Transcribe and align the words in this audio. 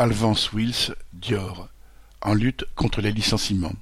Alvance 0.00 0.52
Wills, 0.52 0.94
Dior, 1.12 1.68
en 2.22 2.32
lutte 2.32 2.64
contre 2.76 3.00
les 3.00 3.10
licenciements. 3.10 3.72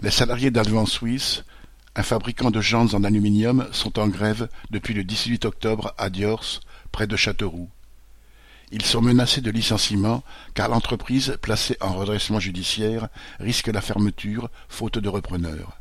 Les 0.00 0.12
salariés 0.12 0.52
d'Alvance 0.52 1.02
Wills, 1.02 1.42
un 1.96 2.04
fabricant 2.04 2.52
de 2.52 2.60
jantes 2.60 2.94
en 2.94 3.02
aluminium, 3.02 3.66
sont 3.72 3.98
en 3.98 4.06
grève 4.06 4.48
depuis 4.70 4.94
le 4.94 5.02
18 5.02 5.44
octobre 5.44 5.92
à 5.98 6.08
Diors, 6.08 6.60
près 6.92 7.08
de 7.08 7.16
Châteauroux. 7.16 7.68
Ils 8.70 8.84
sont 8.84 9.02
menacés 9.02 9.40
de 9.40 9.50
licenciement 9.50 10.22
car 10.54 10.68
l'entreprise, 10.68 11.36
placée 11.42 11.76
en 11.80 11.92
redressement 11.94 12.38
judiciaire, 12.38 13.08
risque 13.40 13.66
la 13.66 13.80
fermeture, 13.80 14.50
faute 14.68 14.98
de 14.98 15.08
repreneurs. 15.08 15.80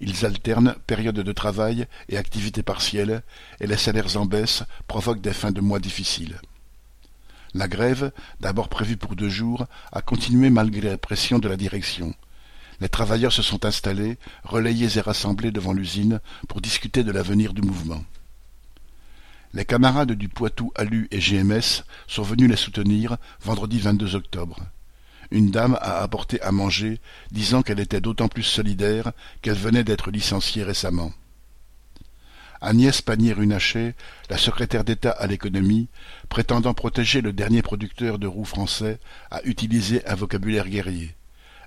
Ils 0.00 0.26
alternent 0.26 0.76
période 0.86 1.18
de 1.18 1.32
travail 1.32 1.86
et 2.10 2.18
activité 2.18 2.62
partielle, 2.62 3.22
et 3.58 3.66
les 3.66 3.78
salaires 3.78 4.18
en 4.18 4.26
baisse 4.26 4.64
provoquent 4.86 5.22
des 5.22 5.32
fins 5.32 5.50
de 5.50 5.62
mois 5.62 5.80
difficiles. 5.80 6.38
La 7.54 7.68
grève, 7.68 8.12
d'abord 8.40 8.68
prévue 8.68 8.96
pour 8.96 9.16
deux 9.16 9.28
jours, 9.28 9.66
a 9.92 10.02
continué 10.02 10.50
malgré 10.50 10.90
la 10.90 10.98
pression 10.98 11.38
de 11.38 11.48
la 11.48 11.56
direction. 11.56 12.14
Les 12.80 12.88
travailleurs 12.88 13.32
se 13.32 13.42
sont 13.42 13.64
installés, 13.64 14.18
relayés 14.44 14.98
et 14.98 15.00
rassemblés 15.00 15.50
devant 15.50 15.72
l'usine 15.72 16.20
pour 16.48 16.60
discuter 16.60 17.02
de 17.02 17.10
l'avenir 17.10 17.52
du 17.52 17.62
mouvement. 17.62 18.04
Les 19.54 19.64
camarades 19.64 20.12
du 20.12 20.28
Poitou 20.28 20.72
ALU 20.76 21.08
et 21.10 21.20
GMS 21.20 21.84
sont 22.06 22.22
venus 22.22 22.50
les 22.50 22.56
soutenir 22.56 23.16
vendredi 23.40 23.78
22 23.80 24.14
octobre. 24.14 24.60
Une 25.30 25.50
dame 25.50 25.78
a 25.80 26.02
apporté 26.02 26.40
à 26.42 26.52
manger, 26.52 27.00
disant 27.32 27.62
qu'elle 27.62 27.80
était 27.80 28.00
d'autant 28.00 28.28
plus 28.28 28.42
solidaire 28.42 29.12
qu'elle 29.42 29.56
venait 29.56 29.84
d'être 29.84 30.10
licenciée 30.10 30.62
récemment. 30.62 31.12
Agnès 32.60 33.02
Pannier-Runacher, 33.02 33.94
la 34.30 34.36
secrétaire 34.36 34.84
d'État 34.84 35.10
à 35.10 35.26
l'économie, 35.26 35.88
prétendant 36.28 36.74
protéger 36.74 37.20
le 37.20 37.32
dernier 37.32 37.62
producteur 37.62 38.18
de 38.18 38.26
roues 38.26 38.44
français, 38.44 38.98
a 39.30 39.42
utilisé 39.44 40.04
un 40.06 40.16
vocabulaire 40.16 40.68
guerrier. 40.68 41.14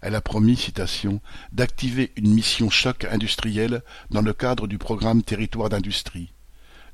Elle 0.02 0.16
a 0.16 0.22
promis, 0.22 0.58
citation, 0.58 1.22
d'activer 1.54 2.12
une 2.16 2.34
mission 2.34 2.70
choc 2.70 3.06
industrielle 3.06 3.84
dans 4.10 4.22
le 4.22 4.34
cadre 4.34 4.68
du 4.68 4.78
programme 4.78 5.24
Territoire 5.24 5.70
d'industrie. 5.70 6.34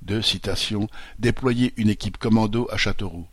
De 0.04 0.22
citation, 0.22 0.90
déployer 1.18 1.74
une 1.78 1.90
équipe 1.90 2.18
commando 2.18 2.68
à 2.72 2.78
Châteauroux. 2.78 3.28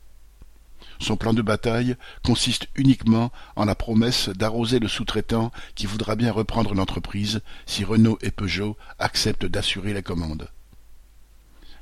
Son 1.00 1.16
plan 1.16 1.34
de 1.34 1.42
bataille 1.42 1.96
consiste 2.22 2.68
uniquement 2.74 3.32
en 3.56 3.64
la 3.64 3.74
promesse 3.74 4.28
d'arroser 4.28 4.78
le 4.78 4.88
sous-traitant 4.88 5.52
qui 5.74 5.86
voudra 5.86 6.16
bien 6.16 6.32
reprendre 6.32 6.74
l'entreprise 6.74 7.42
si 7.66 7.84
Renault 7.84 8.18
et 8.22 8.30
Peugeot 8.30 8.76
acceptent 8.98 9.46
d'assurer 9.46 9.92
les 9.92 10.02
commandes. 10.02 10.48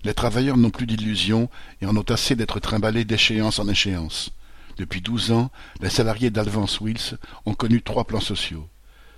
Les 0.04 0.14
travailleurs 0.14 0.56
n'ont 0.56 0.70
plus 0.70 0.86
d'illusions 0.86 1.48
et 1.80 1.86
en 1.86 1.96
ont 1.96 2.02
assez 2.02 2.34
d'être 2.34 2.58
trimballés 2.58 3.04
d'échéance 3.04 3.58
en 3.58 3.68
échéance. 3.68 4.32
Depuis 4.76 5.00
douze 5.00 5.30
ans, 5.30 5.50
les 5.80 5.90
salariés 5.90 6.30
d'Alvance 6.30 6.80
Wills 6.80 7.18
ont 7.46 7.54
connu 7.54 7.82
trois 7.82 8.04
plans 8.04 8.20
sociaux. 8.20 8.68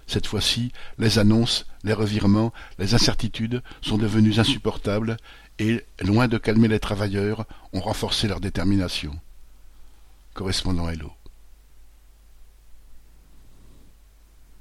Cette 0.06 0.26
fois-ci, 0.26 0.72
les 0.98 1.18
annonces, 1.18 1.66
les 1.84 1.94
revirements, 1.94 2.52
les 2.78 2.94
incertitudes 2.94 3.62
sont 3.80 3.96
devenus 3.96 4.38
insupportables 4.38 5.16
et, 5.58 5.84
loin 6.00 6.28
de 6.28 6.36
calmer 6.36 6.68
les 6.68 6.80
travailleurs, 6.80 7.46
ont 7.72 7.80
renforcé 7.80 8.28
leur 8.28 8.40
détermination. 8.40 9.18
Correspondant 10.34 10.88
Hello. 10.90 11.23